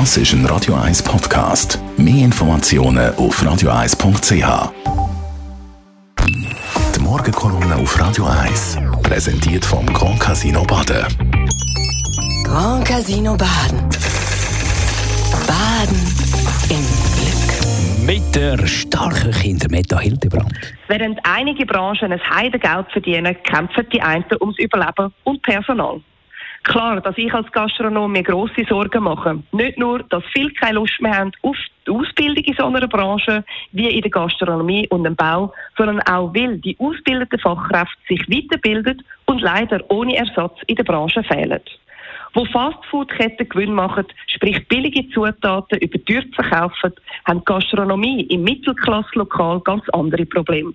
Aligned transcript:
Das 0.00 0.16
ist 0.16 0.32
ein 0.32 0.44
Radio 0.46 0.74
1 0.74 1.04
Podcast. 1.04 1.78
Mehr 1.96 2.24
Informationen 2.24 3.14
auf 3.14 3.40
radio1.ch. 3.40 4.72
Die 6.96 7.00
Morgenkolumne 7.00 7.76
auf 7.76 8.00
Radio 8.00 8.24
1 8.24 8.76
präsentiert 9.04 9.64
vom 9.64 9.86
Grand 9.86 10.18
Casino 10.18 10.64
Baden. 10.64 11.06
Grand 12.42 12.84
Casino 12.84 13.36
Baden. 13.36 13.88
Baden 15.46 16.02
im 16.70 16.84
Glück. 17.14 18.04
Mit 18.04 18.34
der 18.34 18.66
starken 18.66 19.30
Kindermeta 19.30 20.00
Hildebrand. 20.00 20.74
Während 20.88 21.20
einige 21.22 21.64
Branchen 21.66 22.10
ein 22.10 22.30
Heidengeld 22.30 22.90
verdienen, 22.90 23.36
kämpfen 23.44 23.86
die 23.92 24.02
einen 24.02 24.24
ums 24.40 24.58
Überleben 24.58 25.14
und 25.22 25.40
Personal. 25.42 26.00
Klar, 26.64 27.02
dass 27.02 27.16
ich 27.18 27.32
als 27.32 27.50
Gastronom 27.52 28.12
mir 28.12 28.22
grosse 28.22 28.64
Sorgen 28.66 29.04
mache. 29.04 29.42
Nicht 29.52 29.78
nur, 29.78 30.02
dass 30.04 30.24
viele 30.32 30.50
keine 30.50 30.76
Lust 30.76 30.98
mehr 30.98 31.16
haben 31.16 31.30
auf 31.42 31.56
die 31.86 31.90
Ausbildung 31.90 32.42
in 32.42 32.54
so 32.54 32.64
einer 32.64 32.88
Branche 32.88 33.44
wie 33.72 33.88
in 33.88 34.00
der 34.00 34.10
Gastronomie 34.10 34.88
und 34.88 35.04
dem 35.04 35.14
Bau, 35.14 35.52
sondern 35.76 36.00
auch, 36.00 36.34
weil 36.34 36.56
die 36.58 36.74
ausgebildeten 36.78 37.38
Fachkräfte 37.38 37.98
sich 38.08 38.20
weiterbilden 38.30 39.02
und 39.26 39.42
leider 39.42 39.84
ohne 39.90 40.16
Ersatz 40.16 40.58
in 40.66 40.76
der 40.76 40.84
Branche 40.84 41.22
fehlen. 41.22 41.60
Wo 42.32 42.46
Fastfood-Ketten 42.46 43.48
Gewinn 43.48 43.74
machen, 43.74 44.06
sprich 44.26 44.66
billige 44.66 45.08
Zutaten 45.10 45.78
überteuert 45.78 46.34
verkaufen, 46.34 46.94
haben 47.26 47.44
Gastronomie 47.44 48.22
im 48.22 48.42
Mittelklasslokal 48.42 49.60
ganz 49.60 49.86
andere 49.90 50.24
Probleme. 50.24 50.72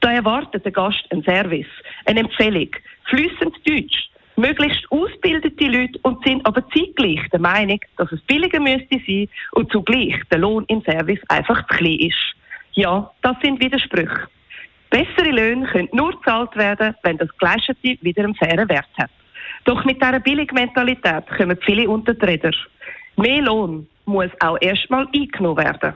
Da 0.00 0.12
erwartet 0.12 0.64
der 0.64 0.72
Gast 0.72 1.04
einen 1.10 1.24
Service, 1.24 1.66
eine 2.06 2.20
Empfehlung, 2.20 2.70
flüssend 3.04 3.56
Deutsch, 3.68 4.08
möglichst 4.36 4.90
ausgebildete 4.90 5.64
Leute 5.64 5.98
und 6.02 6.24
sind 6.24 6.44
aber 6.46 6.66
zeitgleich 6.70 7.20
der 7.30 7.40
Meinung, 7.40 7.80
dass 7.96 8.10
es 8.12 8.20
billiger 8.22 8.60
müsste 8.60 9.00
sein 9.06 9.28
und 9.52 9.70
zugleich 9.70 10.14
der 10.30 10.38
Lohn 10.38 10.64
im 10.68 10.82
Service 10.82 11.20
einfach 11.28 11.66
zu 11.68 11.76
klein 11.76 11.98
ist. 12.00 12.34
Ja, 12.72 13.10
das 13.22 13.36
sind 13.42 13.62
Widersprüche. 13.62 14.28
Bessere 14.90 15.30
Löhne 15.30 15.66
können 15.66 15.88
nur 15.92 16.12
gezahlt 16.12 16.56
werden, 16.56 16.94
wenn 17.02 17.18
das 17.18 17.28
Gleichete 17.38 17.98
wieder 18.00 18.24
einen 18.24 18.34
fairen 18.34 18.68
Wert 18.68 18.88
hat. 18.98 19.10
Doch 19.64 19.84
mit 19.84 20.00
dieser 20.00 20.20
Billigmentalität 20.20 21.26
kommen 21.36 21.58
viele 21.64 21.88
unter 21.88 22.14
die 22.14 22.24
Räder. 22.24 22.52
Mehr 23.16 23.42
Lohn 23.42 23.86
muss 24.04 24.30
auch 24.40 24.58
erstmal 24.60 25.08
eingenommen 25.14 25.64
werden. 25.64 25.94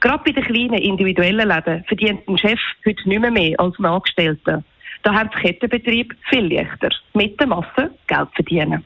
Gerade 0.00 0.22
bei 0.24 0.32
den 0.32 0.44
kleinen 0.44 0.78
individuellen 0.78 1.48
Läden 1.48 1.84
verdient 1.84 2.28
ein 2.28 2.38
Chef 2.38 2.60
heute 2.86 3.08
nicht 3.08 3.20
mehr, 3.20 3.30
mehr 3.30 3.58
als 3.58 3.78
ein 3.78 3.86
Angestellter. 3.86 4.62
Da 5.04 5.12
haben 5.12 5.30
die 5.36 5.42
Kettenbetriebe 5.42 6.16
viel 6.30 6.52
leichter, 6.52 6.88
mit 7.12 7.38
der 7.38 7.46
Masse 7.46 7.90
Geld 8.06 8.28
verdienen. 8.34 8.82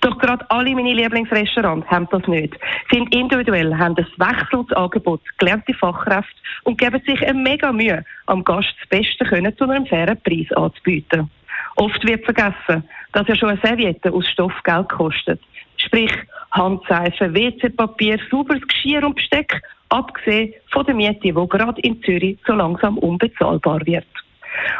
Doch 0.00 0.18
gerade 0.18 0.44
alle 0.50 0.74
meine 0.74 0.94
Lieblingsrestaurants 0.94 1.86
haben 1.88 2.08
das 2.10 2.26
nicht, 2.26 2.54
sind 2.90 3.14
individuell, 3.14 3.76
haben 3.76 3.94
ein 3.96 4.06
Wechselsangebot, 4.16 5.20
gelernte 5.36 5.74
Fachkräfte 5.74 6.34
und 6.64 6.78
geben 6.78 7.02
sich 7.06 7.22
eine 7.22 7.38
mega 7.38 7.70
Mühe, 7.70 8.02
am 8.26 8.44
Gast 8.44 8.74
das 8.80 8.88
Beste 8.88 9.24
können 9.26 9.56
zu 9.56 9.68
einem 9.68 9.86
fairen 9.86 10.18
Preis 10.22 10.50
anzubieten. 10.56 11.30
Oft 11.76 12.02
wird 12.06 12.24
vergessen, 12.24 12.84
dass 13.12 13.28
ja 13.28 13.36
schon 13.36 13.50
eine 13.50 13.60
Serviette 13.60 14.10
aus 14.12 14.26
Stoff 14.28 14.54
Geld 14.64 14.88
kostet. 14.88 15.40
Sprich, 15.76 16.12
Handseife, 16.52 17.32
WC-Papier, 17.34 18.18
sauberes 18.30 18.62
Geschirr 18.66 19.04
und 19.04 19.16
Besteck, 19.16 19.60
abgesehen 19.90 20.54
von 20.70 20.86
der 20.86 20.94
Miete, 20.94 21.20
die 21.20 21.32
gerade 21.32 21.80
in 21.82 22.02
Zürich 22.02 22.38
so 22.46 22.54
langsam 22.54 22.96
unbezahlbar 22.98 23.84
wird. 23.84 24.06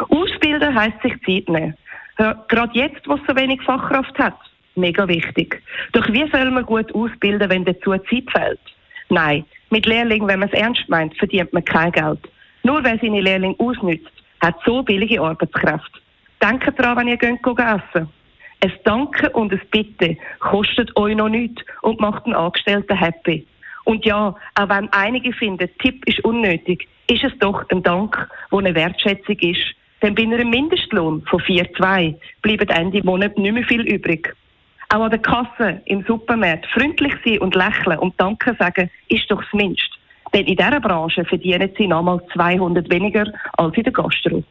Ausbilden 0.08 0.74
heisst 0.74 1.00
sich 1.02 1.14
Zeit 1.24 1.48
nehmen. 1.48 1.74
Gerade 2.16 2.72
jetzt, 2.72 3.06
wo 3.06 3.14
es 3.14 3.20
so 3.26 3.36
wenig 3.36 3.62
Fachkraft 3.62 4.18
hat. 4.18 4.36
Mega 4.74 5.06
wichtig. 5.08 5.62
Doch 5.92 6.06
wie 6.08 6.28
soll 6.30 6.50
man 6.50 6.64
gut 6.64 6.94
ausbilden, 6.94 7.50
wenn 7.50 7.64
dazu 7.64 7.90
Zeit 7.90 8.30
fehlt? 8.30 8.60
Nein, 9.08 9.44
mit 9.70 9.86
Lehrlingen, 9.86 10.28
wenn 10.28 10.40
man 10.40 10.48
es 10.48 10.58
ernst 10.58 10.88
meint, 10.88 11.16
verdient 11.16 11.52
man 11.52 11.64
kein 11.64 11.92
Geld. 11.92 12.20
Nur 12.62 12.82
wer 12.84 12.98
seine 12.98 13.20
Lehrlinge 13.20 13.56
ausnützt, 13.58 14.12
hat 14.40 14.56
so 14.64 14.82
billige 14.82 15.20
Arbeitskraft. 15.20 15.90
Denkt 16.42 16.78
daran, 16.78 16.98
wenn 16.98 17.08
ihr 17.08 17.16
geht 17.16 17.40
essen. 17.42 18.08
Ein 18.60 18.72
Danke 18.84 19.30
und 19.30 19.52
ein 19.52 19.60
Bitte 19.70 20.16
kostet 20.40 20.96
euch 20.96 21.16
noch 21.16 21.28
nichts 21.28 21.62
und 21.82 22.00
macht 22.00 22.26
den 22.26 22.34
Angestellten 22.34 22.96
happy. 22.96 23.46
Und 23.84 24.04
ja, 24.04 24.34
auch 24.54 24.68
wenn 24.68 24.92
einige 24.92 25.32
finden, 25.32 25.70
Tipp 25.78 26.06
ist 26.06 26.20
unnötig, 26.24 26.88
ist 27.08 27.24
es 27.24 27.32
doch 27.38 27.64
ein 27.70 27.82
Dank, 27.82 28.28
wo 28.50 28.58
eine 28.58 28.74
Wertschätzung 28.74 29.38
ist. 29.38 29.74
Denn 30.02 30.14
bei 30.14 30.22
einem 30.22 30.50
Mindestlohn 30.50 31.22
von 31.28 31.40
4,2 31.40 32.14
bleibt 32.42 32.70
Ende 32.70 33.02
Monat 33.02 33.36
nicht 33.36 33.52
mehr 33.52 33.64
viel 33.64 33.82
übrig. 33.82 34.34
Auch 34.90 35.02
an 35.02 35.10
der 35.10 35.18
Kasse, 35.18 35.82
im 35.86 36.04
Supermarkt, 36.04 36.66
freundlich 36.66 37.14
sein 37.24 37.38
und 37.40 37.54
lächeln 37.54 37.98
und 37.98 38.14
Danke 38.18 38.56
sagen, 38.58 38.90
ist 39.08 39.30
doch 39.30 39.42
das 39.42 39.52
Mindeste. 39.52 39.96
Denn 40.32 40.46
in 40.46 40.56
dieser 40.56 40.80
Branche 40.80 41.24
verdienen 41.24 41.70
sie 41.76 41.86
nochmal 41.86 42.20
200 42.32 42.90
weniger 42.90 43.26
als 43.56 43.76
in 43.76 43.82
der 43.82 43.92
Gastro. 43.92 44.44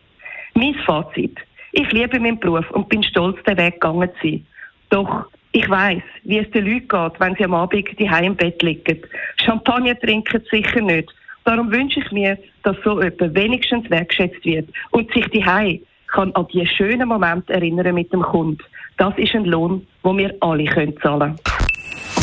Mein 0.53 0.75
Fazit. 0.85 1.37
Ich 1.71 1.91
liebe 1.91 2.19
meinen 2.19 2.39
Beruf 2.39 2.69
und 2.71 2.89
bin 2.89 3.03
stolz, 3.03 3.41
den 3.43 3.57
Weg 3.57 3.75
gegangen 3.75 4.09
zu 4.21 4.27
sein. 4.27 4.45
Doch 4.89 5.27
ich 5.51 5.69
weiß, 5.69 6.01
wie 6.23 6.39
es 6.39 6.49
den 6.51 6.65
Leuten 6.65 6.87
geht, 6.87 7.19
wenn 7.19 7.35
sie 7.35 7.45
am 7.45 7.53
Abend 7.53 7.87
die 7.99 8.05
im 8.05 8.35
Bett 8.35 8.61
liegen. 8.61 9.01
Champagner 9.43 9.97
trinken 9.99 10.43
sicher 10.51 10.81
nicht, 10.81 11.13
Darum 11.47 11.71
wünsche 11.71 12.01
ich 12.01 12.11
mir, 12.11 12.37
dass 12.63 12.75
so 12.83 12.99
etwas 12.99 13.33
wenigstens 13.33 13.89
wertschätzt 13.89 14.43
wird 14.43 14.67
und 14.91 15.09
sich 15.13 15.25
die 15.29 15.45
Hai 15.45 15.79
kann 16.07 16.33
an 16.33 16.45
die 16.51 16.67
schönen 16.67 17.07
Momente 17.07 17.53
erinnern 17.53 17.95
mit 17.95 18.11
dem 18.11 18.21
Kunden. 18.21 18.57
Das 18.97 19.17
ist 19.17 19.33
ein 19.33 19.45
Lohn, 19.45 19.87
den 20.03 20.17
wir 20.17 20.35
alle 20.41 20.65
können 20.65 20.93
zahlen 21.01 21.37
können. 21.41 21.67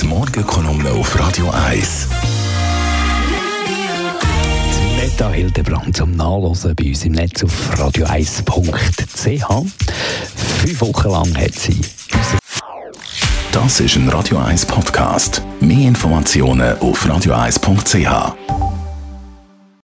Die 0.03 0.07
Morgenkolumne 0.09 0.91
auf 0.91 1.19
Radio 1.19 1.51
1. 1.71 2.11
Meta 5.01 5.31
Hildebrand 5.31 5.97
zum 5.97 6.15
Nachlesen 6.15 6.77
bei 6.77 6.89
uns 6.89 7.07
im 7.07 7.13
Netz 7.13 7.45
auf 7.45 7.81
radio1.ch. 7.81 9.49
Fünf 10.37 10.81
Wochen 10.83 11.09
lang 11.09 11.35
hat 11.43 11.55
sie 11.55 11.81
Das 13.53 13.81
ist 13.81 13.97
ein 13.97 14.07
Radio 14.11 14.37
1 14.37 14.67
Podcast. 14.67 15.43
Mehr 15.61 15.89
Informationen 15.89 16.77
auf 16.81 17.07
radio1.ch. 17.07 18.54